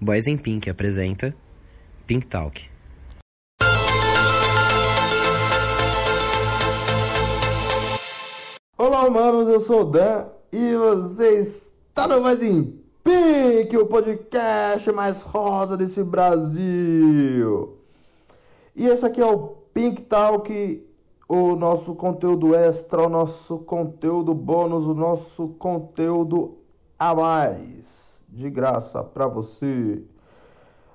Boys 0.00 0.28
in 0.28 0.38
Pink 0.38 0.70
apresenta 0.70 1.34
Pink 2.06 2.24
Talk. 2.28 2.70
Olá, 8.78 9.04
humanos, 9.04 9.48
eu 9.48 9.58
sou 9.58 9.80
o 9.80 9.84
Dan 9.86 10.28
e 10.52 10.76
você 10.76 11.40
está 11.40 12.06
no 12.06 12.20
Mais 12.20 12.40
em 12.40 12.80
Pink, 13.02 13.76
o 13.76 13.86
podcast 13.86 14.92
mais 14.92 15.22
rosa 15.22 15.76
desse 15.76 16.04
Brasil. 16.04 17.76
E 18.76 18.86
esse 18.86 19.04
aqui 19.04 19.20
é 19.20 19.26
o 19.26 19.48
Pink 19.74 20.02
Talk, 20.02 20.86
o 21.28 21.56
nosso 21.56 21.96
conteúdo 21.96 22.54
extra, 22.54 23.02
o 23.02 23.08
nosso 23.08 23.58
conteúdo 23.58 24.32
bônus, 24.32 24.86
o 24.86 24.94
nosso 24.94 25.48
conteúdo 25.58 26.56
a 26.96 27.12
mais, 27.16 28.07
de 28.28 28.50
graça 28.50 29.02
para 29.02 29.26
você. 29.26 30.04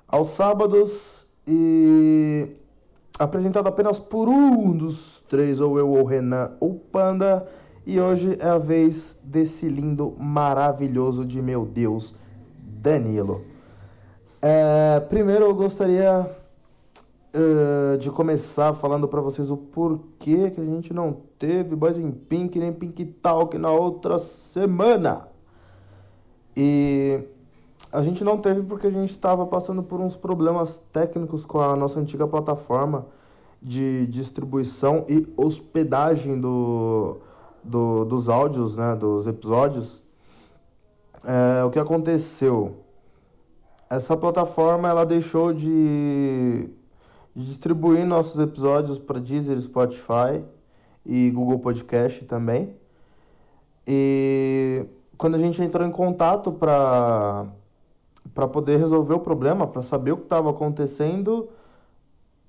Aos 0.06 0.28
sábados 0.28 1.26
e 1.46 2.56
apresentado 3.18 3.66
apenas 3.66 3.98
por 3.98 4.28
um 4.28 4.76
dos 4.76 5.22
três, 5.28 5.60
ou 5.60 5.78
eu, 5.78 5.90
ou 5.90 6.04
Renan, 6.04 6.52
ou 6.60 6.74
Panda. 6.74 7.46
E 7.86 8.00
hoje 8.00 8.36
é 8.40 8.48
a 8.48 8.58
vez 8.58 9.18
desse 9.22 9.68
lindo, 9.68 10.14
maravilhoso 10.18 11.24
de 11.24 11.42
meu 11.42 11.66
Deus, 11.66 12.14
Danilo. 12.56 13.42
É, 14.40 15.00
primeiro 15.00 15.46
eu 15.46 15.54
gostaria 15.54 16.30
uh, 17.34 17.98
de 17.98 18.10
começar 18.10 18.72
falando 18.74 19.08
para 19.08 19.20
vocês 19.20 19.50
o 19.50 19.56
porquê 19.56 20.50
que 20.50 20.60
a 20.60 20.64
gente 20.64 20.92
não 20.92 21.16
teve 21.38 21.74
Boys 21.74 21.98
in 21.98 22.10
Pink 22.10 22.58
nem 22.58 22.72
Pink 22.72 23.04
Talk 23.04 23.56
na 23.58 23.70
outra 23.70 24.18
semana. 24.18 25.28
E 26.56 27.20
a 27.94 28.02
gente 28.02 28.24
não 28.24 28.38
teve 28.38 28.62
porque 28.62 28.86
a 28.88 28.90
gente 28.90 29.10
estava 29.10 29.46
passando 29.46 29.82
por 29.82 30.00
uns 30.00 30.16
problemas 30.16 30.80
técnicos 30.92 31.44
com 31.46 31.60
a 31.60 31.76
nossa 31.76 31.98
antiga 32.00 32.26
plataforma 32.26 33.06
de 33.62 34.06
distribuição 34.08 35.06
e 35.08 35.32
hospedagem 35.36 36.40
do 36.40 37.20
do, 37.64 38.04
dos 38.04 38.28
áudios, 38.28 38.76
né, 38.76 38.94
dos 38.94 39.26
episódios, 39.26 40.02
é, 41.24 41.64
o 41.64 41.70
que 41.70 41.78
aconteceu? 41.78 42.84
Essa 43.88 44.16
plataforma 44.16 44.88
ela 44.88 45.06
deixou 45.06 45.52
de, 45.52 46.68
de 47.34 47.46
distribuir 47.46 48.04
nossos 48.06 48.38
episódios 48.38 48.98
para 48.98 49.18
Deezer, 49.18 49.58
Spotify 49.58 50.44
e 51.06 51.30
Google 51.30 51.58
Podcast 51.58 52.24
também. 52.26 52.76
E 53.86 54.84
quando 55.16 55.36
a 55.36 55.38
gente 55.38 55.62
entrou 55.62 55.86
em 55.86 55.90
contato 55.90 56.52
para 56.52 57.46
para 58.34 58.48
poder 58.48 58.78
resolver 58.78 59.14
o 59.14 59.20
problema, 59.20 59.66
para 59.66 59.82
saber 59.82 60.12
o 60.12 60.16
que 60.16 60.24
estava 60.24 60.50
acontecendo, 60.50 61.48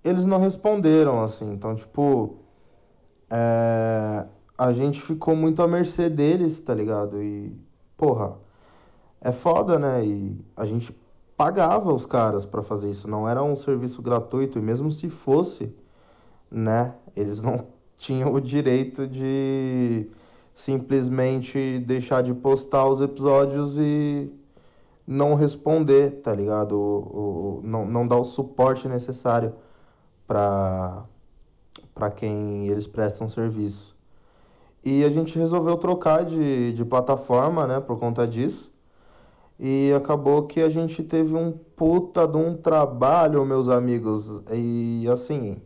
eles 0.03 0.25
não 0.25 0.39
responderam 0.39 1.23
assim. 1.23 1.51
Então, 1.53 1.75
tipo, 1.75 2.39
é, 3.29 4.25
a 4.57 4.71
gente 4.71 5.01
ficou 5.01 5.35
muito 5.35 5.61
à 5.61 5.67
mercê 5.67 6.09
deles, 6.09 6.59
tá 6.59 6.73
ligado? 6.73 7.21
E, 7.21 7.55
porra, 7.95 8.35
é 9.21 9.31
foda, 9.31 9.77
né? 9.77 10.05
E 10.05 10.45
a 10.55 10.65
gente 10.65 10.95
pagava 11.37 11.93
os 11.93 12.05
caras 12.05 12.45
para 12.45 12.63
fazer 12.63 12.89
isso, 12.89 13.07
não 13.07 13.27
era 13.27 13.43
um 13.43 13.55
serviço 13.55 14.01
gratuito, 14.01 14.57
e 14.57 14.61
mesmo 14.61 14.91
se 14.91 15.09
fosse, 15.09 15.73
né, 16.49 16.95
eles 17.15 17.41
não 17.41 17.67
tinham 17.97 18.33
o 18.33 18.41
direito 18.41 19.07
de 19.07 20.09
simplesmente 20.53 21.79
deixar 21.79 22.23
de 22.23 22.33
postar 22.33 22.87
os 22.87 23.01
episódios 23.01 23.77
e 23.77 24.31
não 25.07 25.35
responder, 25.35 26.21
tá 26.21 26.33
ligado? 26.33 26.73
O, 26.73 27.59
o, 27.59 27.61
não, 27.63 27.85
não 27.85 28.07
dar 28.07 28.17
o 28.17 28.25
suporte 28.25 28.87
necessário 28.87 29.53
para 30.27 31.05
para 31.93 32.11
quem 32.11 32.67
eles 32.67 32.85
prestam 32.85 33.29
serviço. 33.29 33.95
E 34.83 35.03
a 35.03 35.09
gente 35.09 35.39
resolveu 35.39 35.77
trocar 35.77 36.25
de, 36.25 36.73
de 36.73 36.85
plataforma, 36.85 37.65
né, 37.65 37.79
por 37.79 37.97
conta 37.97 38.27
disso. 38.27 38.69
E 39.57 39.93
acabou 39.95 40.45
que 40.45 40.59
a 40.59 40.69
gente 40.69 41.01
teve 41.01 41.33
um 41.33 41.51
puta 41.51 42.27
de 42.27 42.37
um 42.37 42.55
trabalho, 42.57 43.45
meus 43.45 43.69
amigos. 43.69 44.29
E 44.51 45.07
assim, 45.11 45.61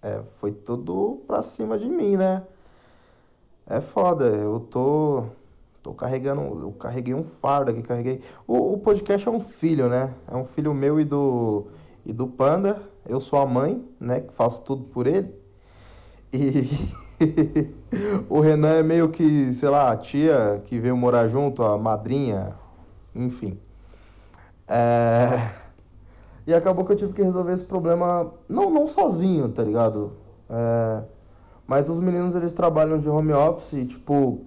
é, 0.00 0.22
foi 0.38 0.52
tudo 0.52 1.22
pra 1.26 1.42
cima 1.42 1.76
de 1.76 1.88
mim, 1.88 2.16
né? 2.16 2.44
É 3.66 3.80
foda, 3.80 4.24
eu 4.26 4.60
tô. 4.60 5.24
Tô 5.84 5.92
carregando. 5.92 6.40
Eu 6.40 6.72
carreguei 6.72 7.12
um 7.12 7.22
fardo 7.22 7.70
aqui, 7.70 7.82
carreguei. 7.82 8.22
O, 8.46 8.72
o 8.72 8.78
podcast 8.78 9.28
é 9.28 9.30
um 9.30 9.40
filho, 9.40 9.86
né? 9.86 10.14
É 10.26 10.34
um 10.34 10.46
filho 10.46 10.72
meu 10.72 10.98
e 10.98 11.04
do. 11.04 11.66
E 12.06 12.12
do 12.12 12.26
Panda. 12.26 12.82
Eu 13.06 13.20
sou 13.20 13.38
a 13.38 13.44
mãe, 13.44 13.86
né? 14.00 14.20
Que 14.20 14.32
faço 14.32 14.62
tudo 14.62 14.84
por 14.84 15.06
ele. 15.06 15.34
E. 16.32 16.70
o 18.30 18.40
Renan 18.40 18.76
é 18.76 18.82
meio 18.82 19.10
que, 19.10 19.52
sei 19.52 19.68
lá, 19.68 19.92
a 19.92 19.96
tia 19.98 20.62
que 20.64 20.78
veio 20.78 20.96
morar 20.96 21.28
junto, 21.28 21.62
a 21.62 21.76
madrinha, 21.76 22.54
enfim. 23.14 23.58
É... 24.66 25.50
E 26.46 26.54
acabou 26.54 26.86
que 26.86 26.92
eu 26.92 26.96
tive 26.96 27.12
que 27.12 27.22
resolver 27.22 27.52
esse 27.52 27.64
problema, 27.64 28.32
não, 28.48 28.70
não 28.70 28.86
sozinho, 28.86 29.50
tá 29.50 29.62
ligado? 29.62 30.14
É... 30.48 31.04
Mas 31.66 31.90
os 31.90 32.00
meninos, 32.00 32.34
eles 32.34 32.52
trabalham 32.52 32.98
de 32.98 33.08
home 33.08 33.32
office 33.32 33.74
e, 33.74 33.86
tipo, 33.86 34.46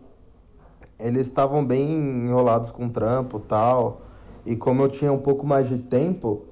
eles 0.99 1.27
estavam 1.27 1.65
bem 1.65 1.91
enrolados 2.25 2.71
com 2.71 2.89
trampo 2.89 3.39
tal. 3.39 4.01
E 4.45 4.55
como 4.55 4.81
eu 4.83 4.89
tinha 4.89 5.11
um 5.11 5.19
pouco 5.19 5.45
mais 5.45 5.67
de 5.67 5.77
tempo, 5.77 6.43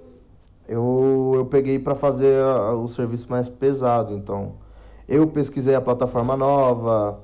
eu, 0.68 1.34
eu 1.36 1.46
peguei 1.46 1.80
para 1.80 1.96
fazer 1.96 2.44
o 2.76 2.88
serviço 2.88 3.30
mais 3.30 3.50
pesado, 3.50 4.14
então... 4.14 4.64
Eu 5.08 5.28
pesquisei 5.28 5.76
a 5.76 5.82
plataforma 5.82 6.36
nova, 6.36 7.20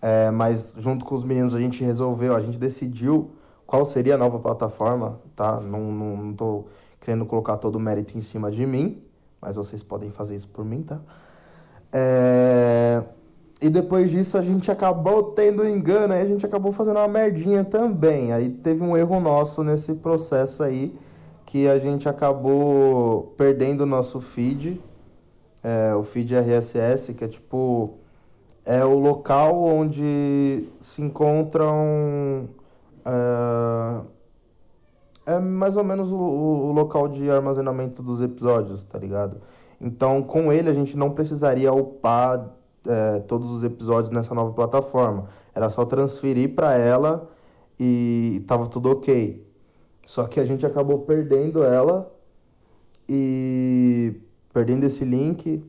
é, 0.00 0.30
mas 0.32 0.74
junto 0.76 1.04
com 1.04 1.14
os 1.14 1.22
meninos 1.22 1.54
a 1.54 1.60
gente 1.60 1.84
resolveu, 1.84 2.34
a 2.34 2.40
gente 2.40 2.58
decidiu 2.58 3.30
qual 3.64 3.84
seria 3.84 4.16
a 4.16 4.18
nova 4.18 4.40
plataforma, 4.40 5.20
tá? 5.36 5.60
Não, 5.60 5.92
não, 5.92 6.16
não 6.16 6.34
tô 6.34 6.64
querendo 7.00 7.24
colocar 7.24 7.58
todo 7.58 7.76
o 7.76 7.80
mérito 7.80 8.18
em 8.18 8.20
cima 8.20 8.50
de 8.50 8.66
mim, 8.66 9.00
mas 9.40 9.54
vocês 9.54 9.84
podem 9.84 10.10
fazer 10.10 10.34
isso 10.34 10.48
por 10.48 10.64
mim, 10.64 10.82
tá? 10.82 11.00
É... 11.92 13.04
E 13.62 13.70
depois 13.70 14.10
disso 14.10 14.36
a 14.36 14.42
gente 14.42 14.70
acabou 14.70 15.22
tendo 15.22 15.66
engano, 15.66 16.12
aí 16.12 16.22
a 16.22 16.26
gente 16.26 16.44
acabou 16.44 16.72
fazendo 16.72 16.96
uma 16.96 17.08
merdinha 17.08 17.64
também. 17.64 18.32
Aí 18.32 18.48
teve 18.48 18.82
um 18.82 18.96
erro 18.96 19.20
nosso 19.20 19.62
nesse 19.62 19.94
processo 19.94 20.62
aí, 20.62 20.94
que 21.46 21.68
a 21.68 21.78
gente 21.78 22.08
acabou 22.08 23.34
perdendo 23.36 23.82
o 23.82 23.86
nosso 23.86 24.20
feed 24.20 24.80
é, 25.62 25.94
o 25.94 26.02
feed 26.02 26.34
RSS, 26.34 27.14
que 27.14 27.24
é 27.24 27.28
tipo 27.28 27.98
é 28.64 28.84
o 28.84 28.98
local 28.98 29.60
onde 29.62 30.68
se 30.80 31.02
encontram 31.02 32.48
é, 35.26 35.34
é 35.34 35.38
mais 35.38 35.76
ou 35.76 35.84
menos 35.84 36.10
o, 36.12 36.16
o, 36.16 36.72
local 36.72 37.08
de 37.08 37.30
armazenamento 37.30 38.02
dos 38.02 38.20
episódios, 38.20 38.84
tá 38.84 38.98
ligado? 38.98 39.40
Então, 39.80 40.22
com 40.22 40.52
ele 40.52 40.68
a 40.70 40.74
gente 40.74 40.96
não 40.96 41.10
precisaria 41.10 41.72
upar 41.72 42.50
é, 42.86 43.20
todos 43.20 43.50
os 43.50 43.64
episódios 43.64 44.10
nessa 44.10 44.34
nova 44.34 44.52
plataforma. 44.52 45.24
Era 45.54 45.70
só 45.70 45.84
transferir 45.84 46.54
para 46.54 46.74
ela 46.74 47.30
e 47.78 48.44
tava 48.46 48.66
tudo 48.66 48.90
ok. 48.90 49.46
Só 50.06 50.24
que 50.24 50.40
a 50.40 50.44
gente 50.44 50.66
acabou 50.66 51.00
perdendo 51.00 51.62
ela 51.62 52.12
e 53.08 54.20
perdendo 54.52 54.84
esse 54.84 55.04
link 55.04 55.64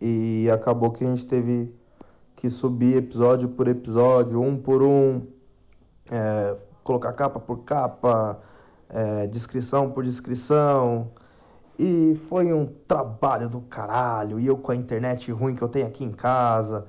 e 0.00 0.50
acabou 0.50 0.90
que 0.90 1.04
a 1.04 1.08
gente 1.08 1.24
teve 1.26 1.72
que 2.36 2.50
subir 2.50 2.96
episódio 2.96 3.48
por 3.48 3.68
episódio, 3.68 4.40
um 4.40 4.56
por 4.56 4.82
um, 4.82 5.22
é, 6.10 6.56
colocar 6.82 7.12
capa 7.12 7.40
por 7.40 7.64
capa, 7.64 8.40
é, 8.88 9.26
descrição 9.26 9.90
por 9.90 10.04
descrição. 10.04 11.10
E 11.78 12.14
foi 12.28 12.52
um 12.52 12.66
trabalho 12.86 13.48
do 13.48 13.60
caralho. 13.60 14.38
E 14.38 14.46
eu 14.46 14.56
com 14.56 14.72
a 14.72 14.76
internet 14.76 15.30
ruim 15.32 15.54
que 15.54 15.62
eu 15.62 15.68
tenho 15.68 15.86
aqui 15.86 16.04
em 16.04 16.12
casa. 16.12 16.86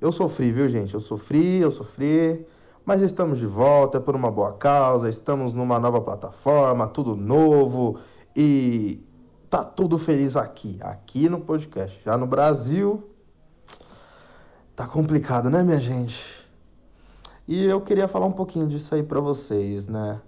Eu 0.00 0.12
sofri, 0.12 0.52
viu, 0.52 0.68
gente? 0.68 0.94
Eu 0.94 1.00
sofri, 1.00 1.58
eu 1.58 1.70
sofri. 1.70 2.46
Mas 2.84 3.00
estamos 3.02 3.38
de 3.38 3.46
volta, 3.46 4.00
por 4.00 4.14
uma 4.14 4.30
boa 4.30 4.52
causa. 4.52 5.08
Estamos 5.08 5.52
numa 5.52 5.78
nova 5.78 6.00
plataforma, 6.00 6.86
tudo 6.86 7.16
novo. 7.16 7.98
E 8.34 9.02
tá 9.48 9.64
tudo 9.64 9.96
feliz 9.96 10.36
aqui, 10.36 10.78
aqui 10.82 11.28
no 11.28 11.40
podcast. 11.40 11.98
Já 12.04 12.18
no 12.18 12.26
Brasil, 12.26 13.10
tá 14.74 14.86
complicado, 14.86 15.48
né, 15.48 15.62
minha 15.62 15.80
gente? 15.80 16.44
E 17.48 17.64
eu 17.64 17.80
queria 17.80 18.06
falar 18.06 18.26
um 18.26 18.32
pouquinho 18.32 18.66
disso 18.66 18.94
aí 18.94 19.02
para 19.02 19.20
vocês, 19.20 19.88
né? 19.88 20.20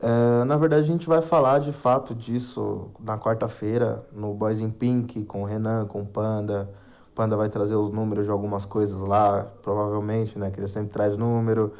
É, 0.00 0.44
na 0.44 0.56
verdade, 0.56 0.82
a 0.82 0.86
gente 0.86 1.06
vai 1.08 1.20
falar 1.20 1.58
de 1.58 1.72
fato 1.72 2.14
disso 2.14 2.90
na 3.00 3.18
quarta-feira, 3.18 4.06
no 4.12 4.32
Boys 4.34 4.60
in 4.60 4.70
Pink, 4.70 5.24
com 5.24 5.42
o 5.42 5.44
Renan, 5.44 5.86
com 5.86 6.02
o 6.02 6.06
Panda. 6.06 6.70
O 7.10 7.14
Panda 7.14 7.36
vai 7.36 7.48
trazer 7.48 7.74
os 7.74 7.90
números 7.90 8.24
de 8.26 8.30
algumas 8.30 8.64
coisas 8.64 9.00
lá, 9.00 9.44
provavelmente, 9.62 10.38
né? 10.38 10.50
Que 10.50 10.60
ele 10.60 10.68
sempre 10.68 10.90
traz 10.92 11.16
número. 11.16 11.72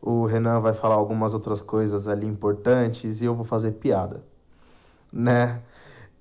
o 0.00 0.26
Renan 0.26 0.60
vai 0.60 0.72
falar 0.74 0.94
algumas 0.96 1.34
outras 1.34 1.60
coisas 1.60 2.06
ali 2.08 2.26
importantes 2.26 3.20
e 3.22 3.24
eu 3.24 3.34
vou 3.34 3.44
fazer 3.44 3.72
piada, 3.72 4.22
né? 5.12 5.62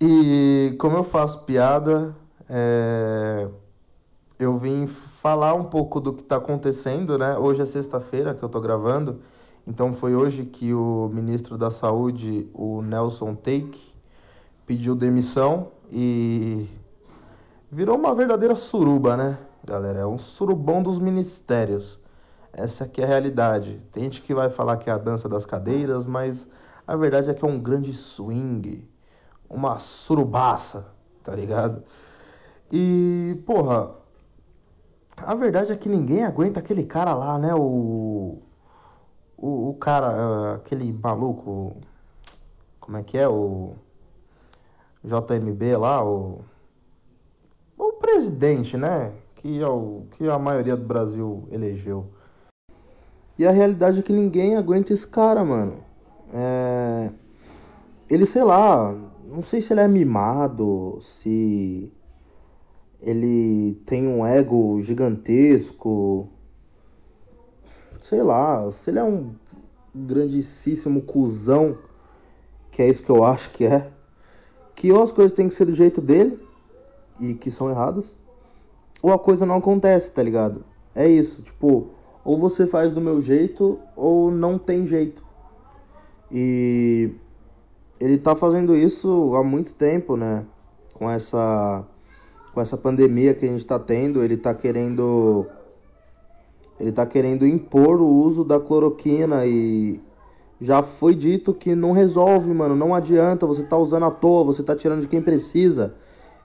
E 0.02 0.76
como 0.80 0.98
eu 0.98 1.04
faço 1.04 1.44
piada, 1.46 2.16
é... 2.50 3.48
eu 4.40 4.58
vim 4.58 4.88
falar 4.88 5.54
um 5.54 5.66
pouco 5.66 6.00
do 6.02 6.14
que 6.14 6.22
está 6.22 6.38
acontecendo, 6.38 7.18
né? 7.18 7.38
Hoje 7.38 7.62
é 7.62 7.66
sexta-feira 7.66 8.34
que 8.34 8.44
eu 8.44 8.50
tô 8.50 8.60
gravando, 8.62 9.22
então 9.68 9.94
foi 9.94 10.16
hoje 10.16 10.46
que 10.46 10.74
o 10.74 11.10
ministro 11.14 11.58
da 11.58 11.72
Saúde, 11.72 12.50
o 12.54 12.82
Nelson 12.82 13.36
Take, 13.36 13.94
pediu 14.66 14.96
demissão 14.96 15.72
e 15.92 16.68
virou 17.72 17.98
uma 17.98 18.14
verdadeira 18.14 18.56
suruba, 18.56 19.18
né, 19.18 19.38
galera? 19.64 20.00
É 20.00 20.06
um 20.06 20.18
surubão 20.18 20.82
dos 20.82 21.00
ministérios. 21.00 22.00
Essa 22.54 22.86
aqui 22.86 23.02
é 23.02 23.04
a 23.04 23.08
realidade. 23.08 23.80
Tem 23.92 24.04
gente 24.04 24.22
que 24.22 24.34
vai 24.34 24.50
falar 24.50 24.78
que 24.78 24.90
é 24.90 24.94
a 24.94 24.98
dança 24.98 25.28
das 25.28 25.46
cadeiras, 25.46 26.06
mas 26.06 26.48
a 26.88 26.96
verdade 26.96 27.30
é 27.30 27.34
que 27.34 27.44
é 27.44 27.48
um 27.48 27.60
grande 27.60 27.92
swing, 27.92 28.88
uma 29.50 29.78
surubaça, 29.78 30.88
tá 31.24 31.36
ligado? 31.36 31.84
E, 32.72 33.42
porra, 33.46 33.92
a 35.18 35.36
verdade 35.36 35.72
é 35.72 35.76
que 35.76 35.90
ninguém 35.90 36.24
aguenta 36.24 36.60
aquele 36.60 36.84
cara 36.84 37.14
lá, 37.14 37.38
né? 37.38 37.54
O. 37.56 38.42
O, 39.38 39.70
o 39.70 39.74
cara, 39.76 40.56
aquele 40.56 40.92
maluco. 40.94 41.78
Como 42.80 42.98
é 42.98 43.04
que 43.04 43.18
é? 43.18 43.28
O. 43.28 43.76
JMB 45.04 45.78
lá, 45.78 46.04
o. 46.04 46.42
O 47.78 47.94
presidente, 47.94 48.78
né? 48.78 49.14
Que, 49.36 49.62
é 49.62 49.68
o, 49.68 50.04
que 50.12 50.28
a 50.30 50.40
maioria 50.40 50.76
do 50.76 50.86
Brasil 50.86 51.48
elegeu. 51.52 52.08
E 53.38 53.46
a 53.46 53.52
realidade 53.52 54.00
é 54.00 54.04
que 54.04 54.14
ninguém 54.14 54.56
aguenta 54.56 54.94
esse 54.94 55.06
cara, 55.06 55.44
mano. 55.44 55.84
É... 56.34 57.12
Ele, 58.10 58.26
sei 58.26 58.44
lá, 58.44 58.96
não 59.28 59.44
sei 59.44 59.62
se 59.62 59.74
ele 59.74 59.82
é 59.82 59.88
mimado, 59.88 61.00
se 61.02 61.92
ele 63.02 63.76
tem 63.86 64.08
um 64.08 64.26
ego 64.26 64.82
gigantesco. 64.82 66.30
Sei 68.00 68.22
lá, 68.22 68.70
se 68.72 68.90
ele 68.90 69.00
é 69.00 69.04
um 69.04 69.34
grandíssimo 69.94 71.02
cuzão, 71.02 71.78
que 72.72 72.82
é 72.82 72.90
isso 72.90 73.04
que 73.04 73.10
eu 73.10 73.24
acho 73.24 73.52
que 73.52 73.66
é. 73.66 73.90
Que 74.76 74.92
ou 74.92 75.02
as 75.02 75.12
coisas 75.12 75.36
têm 75.36 75.48
que 75.48 75.56
ser 75.56 75.66
do 75.66 75.76
jeito 75.76 76.02
dele, 76.02 76.40
e 77.20 77.34
que 77.34 77.50
são 77.50 77.70
erradas, 77.70 78.18
ou 79.02 79.12
a 79.12 79.20
coisa 79.20 79.46
não 79.46 79.58
acontece, 79.58 80.12
tá 80.12 80.22
ligado? 80.22 80.64
É 80.94 81.08
isso, 81.08 81.42
tipo, 81.42 81.90
ou 82.24 82.38
você 82.38 82.66
faz 82.66 82.92
do 82.92 83.02
meu 83.02 83.22
jeito 83.22 83.80
ou 83.96 84.32
não 84.32 84.58
tem 84.58 84.86
jeito. 84.86 85.24
E 86.32 87.12
ele 88.00 88.18
tá 88.18 88.36
fazendo 88.36 88.76
isso 88.76 89.34
há 89.36 89.44
muito 89.44 89.74
tempo, 89.74 90.18
né? 90.18 90.46
Com 90.94 91.10
essa 91.10 91.86
com 92.54 92.62
essa 92.62 92.78
pandemia 92.78 93.34
que 93.34 93.46
a 93.46 93.50
gente 93.50 93.66
tá 93.66 93.78
tendo, 93.78 94.24
ele 94.24 94.38
tá 94.38 94.54
querendo 94.54 95.46
ele 96.80 96.92
tá 96.92 97.06
querendo 97.06 97.48
impor 97.48 98.02
o 98.02 98.08
uso 98.08 98.44
da 98.44 98.60
cloroquina 98.60 99.46
e 99.46 100.02
já 100.60 100.82
foi 100.82 101.14
dito 101.14 101.54
que 101.54 101.76
não 101.76 101.92
resolve, 101.92 102.54
mano, 102.54 102.76
não 102.76 102.94
adianta, 102.94 103.46
você 103.46 103.64
tá 103.64 103.78
usando 103.78 104.06
à 104.06 104.12
toa, 104.12 104.44
você 104.44 104.64
tá 104.64 104.76
tirando 104.76 105.02
de 105.02 105.08
quem 105.08 105.22
precisa. 105.22 105.96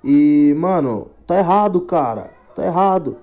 E, 0.02 0.54
mano, 0.58 1.08
tá 1.26 1.38
errado, 1.38 1.80
cara. 1.82 2.30
Tá 2.54 2.64
errado. 2.64 3.16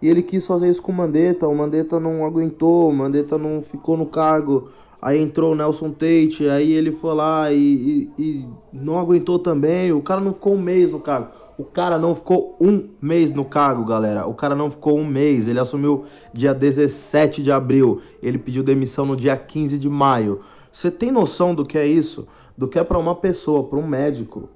E 0.00 0.08
ele 0.08 0.22
quis 0.22 0.46
fazer 0.46 0.68
isso 0.68 0.80
com 0.80 0.92
o 0.92 0.94
Mandetta, 0.94 1.46
o 1.46 1.54
Mandetta 1.54 2.00
não 2.00 2.24
aguentou, 2.24 2.88
o 2.88 2.94
Mandetta 2.94 3.36
não 3.36 3.60
ficou 3.60 3.96
no 3.96 4.06
cargo. 4.06 4.70
Aí 5.02 5.18
entrou 5.18 5.52
o 5.52 5.54
Nelson 5.54 5.92
Tate, 5.92 6.46
aí 6.46 6.72
ele 6.72 6.92
foi 6.92 7.14
lá 7.14 7.50
e, 7.50 8.10
e, 8.18 8.22
e, 8.22 8.48
não 8.70 8.98
aguentou 8.98 9.38
também. 9.38 9.92
O 9.92 10.02
cara 10.02 10.20
não 10.20 10.34
ficou 10.34 10.54
um 10.54 10.60
mês 10.60 10.92
no 10.92 11.00
cargo. 11.00 11.30
O 11.56 11.64
cara 11.64 11.98
não 11.98 12.14
ficou 12.14 12.54
um 12.60 12.90
mês 13.00 13.30
no 13.30 13.44
cargo, 13.44 13.82
galera. 13.84 14.26
O 14.26 14.34
cara 14.34 14.54
não 14.54 14.70
ficou 14.70 14.98
um 14.98 15.06
mês. 15.06 15.48
Ele 15.48 15.58
assumiu 15.58 16.04
dia 16.34 16.52
17 16.52 17.42
de 17.42 17.50
abril. 17.50 18.02
Ele 18.22 18.36
pediu 18.36 18.62
demissão 18.62 19.06
no 19.06 19.16
dia 19.16 19.38
15 19.38 19.78
de 19.78 19.88
maio. 19.88 20.40
Você 20.70 20.90
tem 20.90 21.10
noção 21.10 21.54
do 21.54 21.64
que 21.64 21.78
é 21.78 21.86
isso? 21.86 22.28
Do 22.56 22.68
que 22.68 22.78
é 22.78 22.84
para 22.84 22.98
uma 22.98 23.14
pessoa, 23.14 23.64
para 23.64 23.78
um 23.78 23.86
médico, 23.86 24.50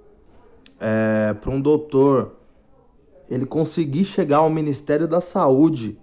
é, 0.79 1.32
para 1.32 1.50
um 1.50 1.61
doutor, 1.61 2.32
ele 3.31 3.46
conseguir 3.46 4.05
chegar 4.05 4.38
ao 4.38 4.50
Ministério 4.50 5.08
da 5.08 5.23
Saúde 5.23 5.99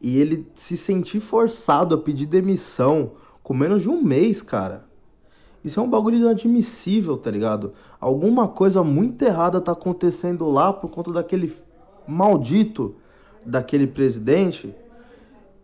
e 0.00 0.18
ele 0.18 0.46
se 0.54 0.76
sentir 0.76 1.18
forçado 1.18 1.96
a 1.96 1.98
pedir 1.98 2.26
demissão 2.26 3.12
com 3.42 3.54
menos 3.54 3.82
de 3.82 3.88
um 3.88 4.02
mês, 4.02 4.42
cara. 4.42 4.84
Isso 5.64 5.78
é 5.78 5.82
um 5.82 5.88
bagulho 5.88 6.16
inadmissível, 6.16 7.16
tá 7.16 7.30
ligado? 7.30 7.72
Alguma 8.00 8.48
coisa 8.48 8.82
muito 8.82 9.22
errada 9.22 9.60
tá 9.60 9.72
acontecendo 9.72 10.50
lá 10.50 10.72
por 10.72 10.90
conta 10.90 11.12
daquele 11.12 11.52
maldito 12.06 12.96
daquele 13.44 13.86
presidente 13.86 14.74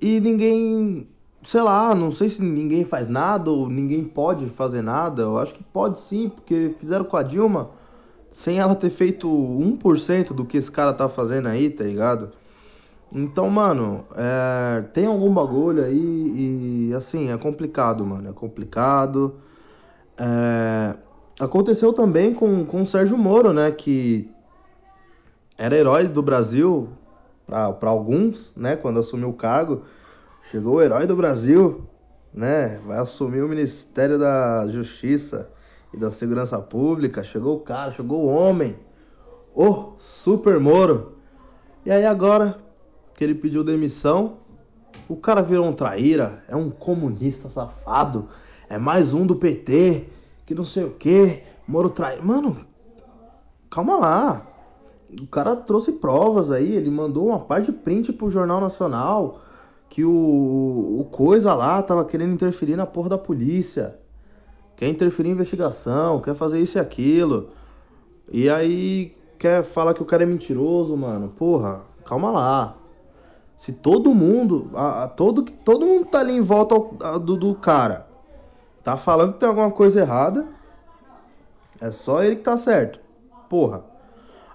e 0.00 0.20
ninguém, 0.20 1.08
sei 1.42 1.62
lá, 1.62 1.94
não 1.94 2.12
sei 2.12 2.30
se 2.30 2.42
ninguém 2.42 2.84
faz 2.84 3.08
nada 3.08 3.50
ou 3.50 3.68
ninguém 3.68 4.04
pode 4.04 4.46
fazer 4.46 4.82
nada. 4.82 5.22
Eu 5.22 5.38
acho 5.38 5.54
que 5.54 5.62
pode 5.64 6.00
sim, 6.00 6.28
porque 6.28 6.74
fizeram 6.78 7.04
com 7.04 7.16
a 7.16 7.22
Dilma 7.22 7.70
sem 8.32 8.58
ela 8.58 8.76
ter 8.76 8.90
feito 8.90 9.28
1% 9.28 10.32
do 10.32 10.44
que 10.44 10.58
esse 10.58 10.70
cara 10.70 10.92
tá 10.92 11.08
fazendo 11.08 11.48
aí, 11.48 11.70
tá 11.70 11.82
ligado? 11.82 12.30
Então, 13.12 13.48
mano, 13.48 14.04
é, 14.14 14.82
tem 14.92 15.06
algum 15.06 15.32
bagulho 15.32 15.82
aí 15.82 16.90
e 16.90 16.94
assim, 16.94 17.30
é 17.30 17.38
complicado, 17.38 18.04
mano. 18.04 18.28
É 18.28 18.32
complicado. 18.32 19.36
É, 20.18 20.94
aconteceu 21.40 21.92
também 21.92 22.34
com, 22.34 22.66
com 22.66 22.82
o 22.82 22.86
Sérgio 22.86 23.16
Moro, 23.16 23.52
né? 23.52 23.70
Que 23.70 24.30
era 25.56 25.76
herói 25.76 26.06
do 26.06 26.22
Brasil 26.22 26.88
para 27.46 27.88
alguns, 27.88 28.52
né? 28.54 28.76
Quando 28.76 29.00
assumiu 29.00 29.30
o 29.30 29.34
cargo. 29.34 29.84
Chegou 30.42 30.76
o 30.76 30.82
herói 30.82 31.06
do 31.06 31.16
Brasil, 31.16 31.86
né? 32.32 32.78
Vai 32.86 32.98
assumir 32.98 33.42
o 33.42 33.48
Ministério 33.48 34.18
da 34.18 34.68
Justiça 34.68 35.50
e 35.94 35.96
da 35.96 36.10
Segurança 36.10 36.60
Pública. 36.60 37.24
Chegou 37.24 37.56
o 37.56 37.60
cara, 37.60 37.90
chegou 37.90 38.24
o 38.24 38.28
homem. 38.28 38.76
O 39.54 39.94
Super 39.98 40.60
Moro. 40.60 41.16
E 41.86 41.90
aí 41.90 42.04
agora 42.04 42.67
que 43.18 43.24
ele 43.24 43.34
pediu 43.34 43.64
demissão, 43.64 44.36
o 45.08 45.16
cara 45.16 45.42
virou 45.42 45.66
um 45.66 45.72
traíra, 45.72 46.44
é 46.46 46.54
um 46.54 46.70
comunista 46.70 47.48
safado, 47.48 48.28
é 48.70 48.78
mais 48.78 49.12
um 49.12 49.26
do 49.26 49.34
PT, 49.34 50.04
que 50.46 50.54
não 50.54 50.64
sei 50.64 50.84
o 50.84 50.90
que, 50.92 51.42
Moro 51.66 51.90
trai. 51.90 52.20
Mano, 52.22 52.56
calma 53.68 53.96
lá. 53.96 54.46
O 55.20 55.26
cara 55.26 55.56
trouxe 55.56 55.90
provas 55.90 56.52
aí, 56.52 56.76
ele 56.76 56.90
mandou 56.90 57.26
uma 57.26 57.40
parte 57.40 57.72
de 57.72 57.72
print 57.72 58.12
pro 58.12 58.30
Jornal 58.30 58.60
Nacional 58.60 59.40
que 59.90 60.04
o, 60.04 60.10
o 61.00 61.08
coisa 61.10 61.52
lá 61.54 61.82
tava 61.82 62.04
querendo 62.04 62.34
interferir 62.34 62.76
na 62.76 62.86
porra 62.86 63.08
da 63.08 63.18
polícia 63.18 63.98
quer 64.76 64.86
interferir 64.86 65.30
em 65.30 65.32
investigação, 65.32 66.20
quer 66.20 66.36
fazer 66.36 66.60
isso 66.60 66.78
e 66.78 66.80
aquilo. 66.80 67.48
E 68.30 68.48
aí 68.48 69.12
quer 69.36 69.64
falar 69.64 69.92
que 69.92 70.02
o 70.02 70.06
cara 70.06 70.22
é 70.22 70.26
mentiroso, 70.26 70.96
mano. 70.96 71.30
Porra, 71.30 71.82
calma 72.04 72.30
lá. 72.30 72.77
Se 73.58 73.72
todo 73.72 74.14
mundo, 74.14 74.70
a, 74.72 75.02
a, 75.02 75.08
todo, 75.08 75.42
todo 75.42 75.84
mundo 75.84 76.06
tá 76.06 76.20
ali 76.20 76.32
em 76.32 76.40
volta 76.40 76.74
ao, 76.74 76.94
a, 77.02 77.18
do, 77.18 77.36
do 77.36 77.54
cara, 77.54 78.06
tá 78.82 78.96
falando 78.96 79.34
que 79.34 79.40
tem 79.40 79.48
alguma 79.48 79.70
coisa 79.70 80.00
errada, 80.00 80.48
é 81.78 81.90
só 81.90 82.22
ele 82.22 82.36
que 82.36 82.42
tá 82.42 82.56
certo. 82.56 82.98
Porra. 83.50 83.84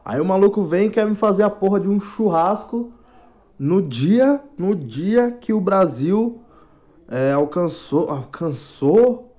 Aí 0.04 0.20
o 0.20 0.26
maluco 0.26 0.64
vem 0.64 0.88
e 0.88 0.90
quer 0.90 1.06
me 1.06 1.16
fazer 1.16 1.44
a 1.44 1.50
porra 1.50 1.80
de 1.80 1.88
um 1.88 2.00
churrasco 2.00 2.92
no 3.60 3.80
dia, 3.80 4.44
no 4.58 4.76
dia 4.76 5.32
que 5.32 5.54
o 5.54 5.62
Brasil 5.62 6.42
é, 7.08 7.32
alcançou, 7.32 8.10
alcançou 8.10 9.34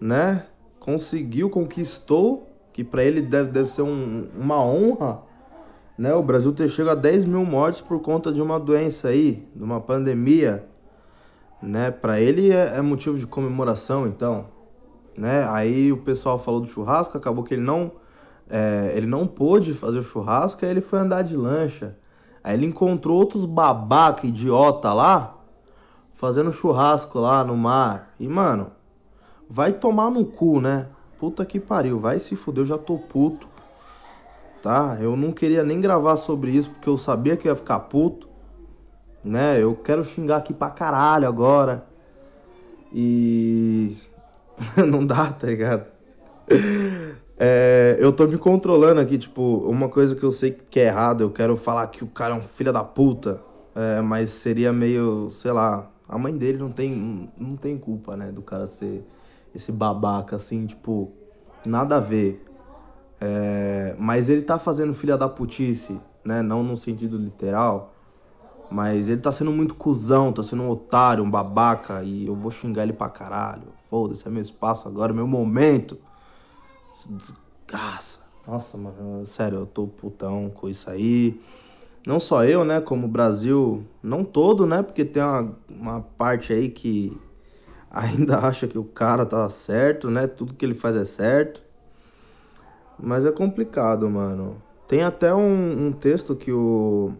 né? 0.00 0.46
Conseguiu, 0.78 1.50
conquistou, 1.50 2.48
que 2.72 2.84
para 2.84 3.02
ele 3.02 3.20
deve, 3.20 3.50
deve 3.50 3.70
ser 3.70 3.82
um, 3.82 4.28
uma 4.36 4.62
honra, 4.62 5.22
né? 5.98 6.14
O 6.14 6.22
Brasil 6.22 6.52
ter 6.52 6.68
chegado 6.68 6.98
a 6.98 7.00
10 7.00 7.24
mil 7.24 7.44
mortes 7.44 7.80
por 7.80 8.00
conta 8.00 8.32
de 8.32 8.40
uma 8.40 8.58
doença 8.58 9.08
aí, 9.08 9.46
de 9.54 9.62
uma 9.62 9.80
pandemia, 9.80 10.66
né? 11.62 11.90
Para 11.90 12.20
ele 12.20 12.50
é, 12.50 12.76
é 12.76 12.82
motivo 12.82 13.18
de 13.18 13.26
comemoração, 13.26 14.06
então, 14.06 14.46
né? 15.16 15.48
Aí 15.50 15.92
o 15.92 15.98
pessoal 15.98 16.38
falou 16.38 16.60
do 16.60 16.68
churrasco, 16.68 17.16
acabou 17.16 17.44
que 17.44 17.54
ele 17.54 17.62
não, 17.62 17.92
é, 18.48 18.92
ele 18.94 19.06
não 19.06 19.26
pôde 19.26 19.74
fazer 19.74 19.98
o 19.98 20.02
churrasco, 20.02 20.64
aí 20.64 20.70
ele 20.70 20.80
foi 20.80 20.98
andar 20.98 21.22
de 21.22 21.36
lancha. 21.36 21.96
Aí 22.42 22.54
ele 22.54 22.66
encontrou 22.66 23.18
outros 23.18 23.44
babaca 23.44 24.26
idiota 24.26 24.92
lá, 24.92 25.36
fazendo 26.14 26.52
churrasco 26.52 27.18
lá 27.18 27.44
no 27.44 27.56
mar. 27.56 28.14
E, 28.20 28.28
mano, 28.28 28.70
Vai 29.48 29.72
tomar 29.72 30.10
no 30.10 30.24
cu, 30.24 30.60
né? 30.60 30.88
Puta 31.20 31.46
que 31.46 31.60
pariu, 31.60 32.00
vai 32.00 32.18
se 32.18 32.34
fuder, 32.34 32.62
eu 32.62 32.66
já 32.66 32.78
tô 32.78 32.98
puto. 32.98 33.48
Tá? 34.66 34.98
Eu 35.00 35.16
não 35.16 35.30
queria 35.30 35.62
nem 35.62 35.80
gravar 35.80 36.16
sobre 36.16 36.50
isso 36.50 36.68
porque 36.70 36.88
eu 36.88 36.98
sabia 36.98 37.36
que 37.36 37.46
ia 37.46 37.54
ficar 37.54 37.78
puto. 37.78 38.28
Né? 39.22 39.62
Eu 39.62 39.76
quero 39.76 40.02
xingar 40.02 40.38
aqui 40.38 40.52
pra 40.52 40.70
caralho 40.70 41.28
agora. 41.28 41.86
E 42.92 43.96
não 44.90 45.06
dá, 45.06 45.32
tá 45.32 45.46
ligado? 45.46 45.86
É, 47.38 47.96
eu 48.00 48.12
tô 48.12 48.26
me 48.26 48.36
controlando 48.36 49.00
aqui, 49.00 49.16
tipo, 49.16 49.58
uma 49.70 49.88
coisa 49.88 50.16
que 50.16 50.24
eu 50.24 50.32
sei 50.32 50.50
que 50.50 50.80
é 50.80 50.86
errado, 50.86 51.20
eu 51.20 51.30
quero 51.30 51.56
falar 51.56 51.86
que 51.86 52.02
o 52.02 52.08
cara 52.08 52.34
é 52.34 52.36
um 52.36 52.42
filho 52.42 52.72
da 52.72 52.82
puta, 52.82 53.40
é, 53.72 54.00
mas 54.00 54.30
seria 54.30 54.72
meio, 54.72 55.30
sei 55.30 55.52
lá, 55.52 55.88
a 56.08 56.18
mãe 56.18 56.36
dele 56.36 56.58
não 56.58 56.72
tem, 56.72 57.30
não 57.38 57.54
tem 57.54 57.78
culpa, 57.78 58.16
né, 58.16 58.32
do 58.32 58.42
cara 58.42 58.66
ser 58.66 59.06
esse 59.54 59.70
babaca, 59.70 60.34
assim, 60.34 60.66
tipo, 60.66 61.12
nada 61.64 61.98
a 61.98 62.00
ver. 62.00 62.42
É, 63.20 63.94
mas 63.98 64.28
ele 64.28 64.42
tá 64.42 64.58
fazendo 64.58 64.94
filha 64.94 65.16
da 65.16 65.28
putice, 65.28 66.02
né, 66.24 66.42
não 66.42 66.62
no 66.62 66.76
sentido 66.76 67.16
literal, 67.18 67.94
mas 68.70 69.08
ele 69.08 69.20
tá 69.20 69.32
sendo 69.32 69.52
muito 69.52 69.74
cuzão, 69.74 70.32
tá 70.32 70.42
sendo 70.42 70.62
um 70.64 70.70
otário, 70.70 71.24
um 71.24 71.30
babaca, 71.30 72.02
e 72.04 72.26
eu 72.26 72.36
vou 72.36 72.50
xingar 72.50 72.82
ele 72.84 72.92
pra 72.92 73.08
caralho. 73.10 73.74
Foda-se, 73.90 74.26
é 74.26 74.30
meu 74.30 74.42
espaço 74.42 74.88
agora, 74.88 75.12
é 75.12 75.14
meu 75.16 75.26
momento. 75.28 75.98
Desgraça. 77.04 78.20
Nossa, 78.46 78.76
mano, 78.78 79.26
sério, 79.26 79.58
eu 79.60 79.66
tô 79.66 79.86
putão 79.86 80.50
com 80.50 80.68
isso 80.68 80.88
aí. 80.90 81.40
Não 82.06 82.20
só 82.20 82.44
eu, 82.44 82.64
né, 82.64 82.80
como 82.80 83.06
o 83.06 83.10
Brasil, 83.10 83.84
não 84.02 84.24
todo, 84.24 84.66
né, 84.66 84.82
porque 84.82 85.04
tem 85.04 85.22
uma, 85.22 85.58
uma 85.68 86.00
parte 86.02 86.52
aí 86.52 86.68
que 86.70 87.20
ainda 87.90 88.38
acha 88.46 88.68
que 88.68 88.78
o 88.78 88.84
cara 88.84 89.26
tá 89.26 89.50
certo, 89.50 90.10
né, 90.10 90.26
tudo 90.28 90.54
que 90.54 90.64
ele 90.64 90.74
faz 90.74 90.96
é 90.96 91.04
certo. 91.06 91.65
Mas 92.98 93.24
é 93.24 93.32
complicado, 93.32 94.08
mano. 94.08 94.62
Tem 94.88 95.02
até 95.02 95.34
um, 95.34 95.86
um 95.86 95.92
texto 95.92 96.34
que 96.34 96.52
o 96.52 97.12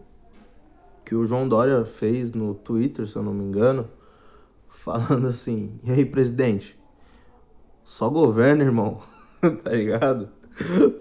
que 1.05 1.15
o 1.15 1.25
João 1.25 1.47
Dória 1.47 1.85
fez 1.85 2.33
no 2.33 2.53
Twitter, 2.53 3.07
se 3.07 3.15
eu 3.15 3.23
não 3.23 3.33
me 3.33 3.43
engano, 3.43 3.87
falando 4.67 5.27
assim: 5.27 5.77
"E 5.83 5.91
aí, 5.91 6.05
presidente? 6.05 6.79
Só 7.83 8.09
governa, 8.09 8.63
irmão." 8.63 8.99
tá 9.63 9.71
ligado? 9.71 10.29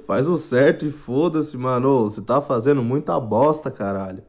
Faz 0.06 0.28
o 0.28 0.36
certo 0.36 0.84
e 0.84 0.90
foda-se, 0.90 1.56
mano. 1.56 2.04
Você 2.04 2.20
tá 2.20 2.40
fazendo 2.40 2.82
muita 2.82 3.18
bosta, 3.18 3.70
caralho. 3.70 4.22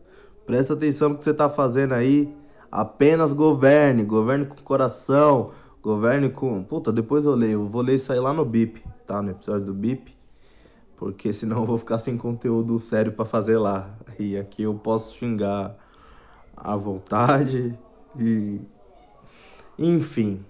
Presta 0.45 0.73
atenção 0.73 1.09
no 1.09 1.17
que 1.17 1.23
você 1.23 1.33
tá 1.33 1.49
fazendo 1.49 1.93
aí. 1.93 2.33
Apenas 2.71 3.33
governe, 3.33 4.03
governe 4.03 4.45
com 4.45 4.55
coração, 4.57 5.51
governe 5.81 6.29
com. 6.29 6.63
Puta, 6.63 6.91
depois 6.91 7.25
eu 7.25 7.35
leio. 7.35 7.63
Eu 7.63 7.67
vou 7.67 7.81
ler 7.81 7.95
isso 7.95 8.11
aí 8.11 8.19
lá 8.19 8.33
no 8.33 8.45
BIP, 8.45 8.81
tá? 9.05 9.21
No 9.21 9.31
episódio 9.31 9.65
do 9.65 9.73
BIP. 9.73 10.16
Porque 10.97 11.31
senão 11.31 11.61
eu 11.61 11.65
vou 11.65 11.77
ficar 11.77 11.99
sem 11.99 12.17
conteúdo 12.17 12.77
sério 12.79 13.11
para 13.11 13.23
fazer 13.23 13.57
lá. 13.57 13.95
E 14.19 14.35
aqui 14.35 14.63
eu 14.63 14.73
posso 14.73 15.15
xingar 15.15 15.75
à 16.55 16.75
vontade 16.75 17.77
e. 18.19 18.59
Enfim. 19.77 20.43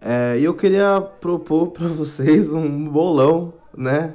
É, 0.00 0.38
eu 0.40 0.54
queria 0.54 1.00
propor 1.00 1.68
para 1.68 1.86
vocês 1.88 2.50
um 2.50 2.88
bolão, 2.88 3.52
né? 3.76 4.14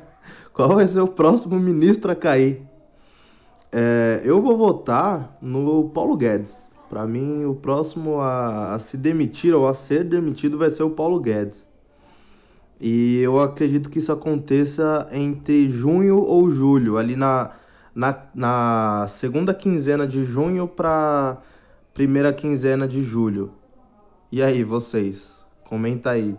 Qual 0.51 0.75
vai 0.75 0.87
ser 0.87 0.99
o 0.99 1.07
próximo 1.07 1.59
ministro 1.59 2.11
a 2.11 2.15
cair? 2.15 2.61
É, 3.71 4.21
eu 4.23 4.41
vou 4.41 4.57
votar 4.57 5.37
no 5.41 5.89
Paulo 5.89 6.15
Guedes. 6.15 6.67
Para 6.89 7.07
mim, 7.07 7.43
o 7.45 7.55
próximo 7.55 8.19
a, 8.19 8.75
a, 8.75 8.79
se 8.79 8.97
demitir 8.97 9.53
ou 9.53 9.67
a 9.67 9.73
ser 9.73 10.03
demitido 10.03 10.59
vai 10.59 10.69
ser 10.69 10.83
o 10.83 10.91
Paulo 10.91 11.19
Guedes. 11.19 11.67
E 12.79 13.19
eu 13.21 13.39
acredito 13.39 13.89
que 13.89 13.99
isso 13.99 14.11
aconteça 14.11 15.07
entre 15.11 15.69
junho 15.69 16.17
ou 16.17 16.49
julho, 16.51 16.97
ali 16.97 17.15
na, 17.15 17.51
na, 17.95 18.25
na 18.33 19.05
segunda 19.07 19.53
quinzena 19.53 20.07
de 20.07 20.23
junho 20.23 20.67
para 20.67 21.41
primeira 21.93 22.33
quinzena 22.33 22.87
de 22.87 23.03
julho. 23.03 23.51
E 24.31 24.41
aí, 24.41 24.63
vocês? 24.63 25.43
Comenta 25.63 26.11
aí. 26.11 26.35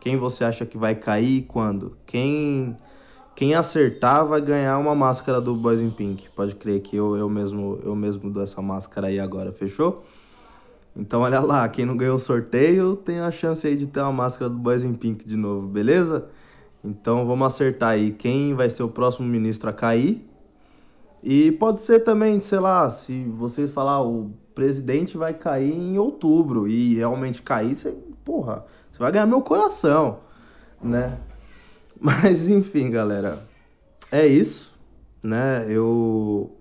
Quem 0.00 0.16
você 0.16 0.44
acha 0.44 0.64
que 0.64 0.78
vai 0.78 0.94
cair 0.94 1.38
e 1.38 1.42
quando? 1.42 1.96
Quem 2.06 2.76
quem 3.34 3.54
acertar 3.54 4.26
vai 4.26 4.40
ganhar 4.40 4.76
uma 4.78 4.96
máscara 4.96 5.40
do 5.40 5.54
Boys 5.54 5.80
in 5.80 5.90
Pink. 5.90 6.28
Pode 6.30 6.56
crer 6.56 6.80
que 6.80 6.96
eu, 6.96 7.16
eu 7.16 7.28
mesmo 7.28 7.78
eu 7.84 7.94
mesmo 7.94 8.28
dou 8.30 8.42
essa 8.42 8.60
máscara 8.60 9.06
aí 9.06 9.20
agora, 9.20 9.52
fechou? 9.52 10.04
Então 10.98 11.20
olha 11.20 11.38
lá, 11.38 11.68
quem 11.68 11.86
não 11.86 11.96
ganhou 11.96 12.16
o 12.16 12.20
sorteio 12.20 12.96
tem 12.96 13.20
a 13.20 13.30
chance 13.30 13.64
aí 13.64 13.76
de 13.76 13.86
ter 13.86 14.00
uma 14.00 14.12
máscara 14.12 14.50
do 14.50 14.58
Boys 14.58 14.82
in 14.82 14.94
Pink 14.94 15.24
de 15.24 15.36
novo, 15.36 15.68
beleza? 15.68 16.26
Então 16.82 17.24
vamos 17.24 17.46
acertar 17.46 17.90
aí 17.90 18.10
quem 18.10 18.52
vai 18.52 18.68
ser 18.68 18.82
o 18.82 18.88
próximo 18.88 19.28
ministro 19.28 19.70
a 19.70 19.72
cair. 19.72 20.28
E 21.22 21.52
pode 21.52 21.82
ser 21.82 22.00
também, 22.00 22.40
sei 22.40 22.58
lá, 22.58 22.90
se 22.90 23.24
você 23.26 23.68
falar 23.68 24.02
o 24.02 24.32
presidente 24.56 25.16
vai 25.16 25.32
cair 25.32 25.72
em 25.72 25.98
outubro 25.98 26.66
e 26.66 26.96
realmente 26.96 27.42
cair, 27.42 27.76
você, 27.76 27.96
porra, 28.24 28.64
você 28.90 28.98
vai 28.98 29.12
ganhar 29.12 29.26
meu 29.26 29.40
coração, 29.40 30.18
né? 30.82 31.16
Mas 32.00 32.48
enfim, 32.48 32.90
galera, 32.90 33.38
é 34.10 34.26
isso, 34.26 34.76
né? 35.22 35.64
Eu 35.68 36.57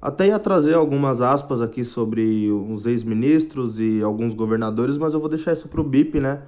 até 0.00 0.28
ia 0.28 0.38
trazer 0.38 0.74
algumas 0.74 1.20
aspas 1.20 1.60
aqui 1.60 1.84
sobre 1.84 2.50
uns 2.52 2.86
ex-ministros 2.86 3.80
e 3.80 4.02
alguns 4.02 4.32
governadores, 4.32 4.96
mas 4.96 5.12
eu 5.12 5.20
vou 5.20 5.28
deixar 5.28 5.52
isso 5.52 5.68
pro 5.68 5.82
BIP, 5.82 6.20
né? 6.20 6.42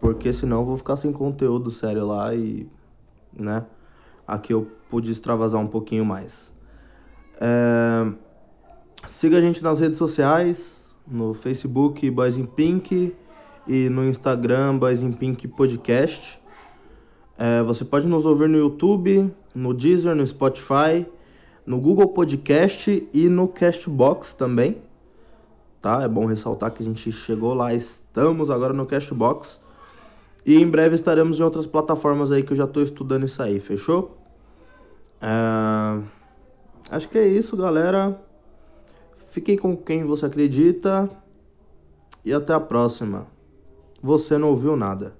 Porque 0.00 0.32
senão 0.32 0.60
eu 0.60 0.66
vou 0.66 0.76
ficar 0.76 0.96
sem 0.96 1.12
conteúdo 1.12 1.70
sério 1.70 2.06
lá 2.06 2.34
e, 2.34 2.68
né? 3.32 3.64
Aqui 4.26 4.52
eu 4.52 4.66
pude 4.88 5.10
extravasar 5.10 5.60
um 5.60 5.66
pouquinho 5.66 6.04
mais. 6.04 6.54
É... 7.40 8.12
Siga 9.08 9.38
a 9.38 9.40
gente 9.40 9.62
nas 9.62 9.80
redes 9.80 9.96
sociais, 9.96 10.94
no 11.06 11.32
Facebook 11.32 12.08
Boys 12.10 12.36
in 12.36 12.44
Pink 12.44 13.14
e 13.66 13.88
no 13.88 14.04
Instagram 14.04 14.76
Boys 14.76 15.02
in 15.02 15.12
Pink 15.12 15.48
Podcast. 15.48 16.40
É, 17.38 17.62
você 17.62 17.84
pode 17.86 18.06
nos 18.06 18.26
ouvir 18.26 18.48
no 18.50 18.58
YouTube, 18.58 19.32
no 19.54 19.72
Deezer, 19.72 20.14
no 20.14 20.26
Spotify, 20.26 21.06
no 21.64 21.80
Google 21.80 22.08
Podcast 22.08 23.08
e 23.12 23.28
no 23.28 23.48
Castbox 23.48 24.32
também. 24.32 24.78
Tá? 25.80 26.02
É 26.02 26.08
bom 26.08 26.26
ressaltar 26.26 26.72
que 26.72 26.82
a 26.82 26.86
gente 26.86 27.10
chegou 27.10 27.54
lá, 27.54 27.72
estamos 27.72 28.50
agora 28.50 28.72
no 28.72 28.86
Castbox. 28.86 29.60
E 30.44 30.56
em 30.56 30.68
breve 30.68 30.94
estaremos 30.94 31.38
em 31.38 31.42
outras 31.42 31.66
plataformas 31.66 32.32
aí 32.32 32.42
que 32.42 32.52
eu 32.52 32.56
já 32.56 32.64
estou 32.64 32.82
estudando 32.82 33.24
isso 33.24 33.42
aí, 33.42 33.60
fechou? 33.60 34.16
É... 35.20 36.02
Acho 36.90 37.08
que 37.08 37.18
é 37.18 37.26
isso, 37.26 37.56
galera. 37.56 38.20
Fiquem 39.30 39.56
com 39.56 39.76
quem 39.76 40.04
você 40.04 40.26
acredita. 40.26 41.08
E 42.24 42.32
até 42.32 42.52
a 42.52 42.60
próxima. 42.60 43.26
Você 44.02 44.36
não 44.36 44.48
ouviu 44.48 44.76
nada. 44.76 45.19